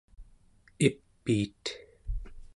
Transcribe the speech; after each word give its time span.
ipiit 0.87 1.63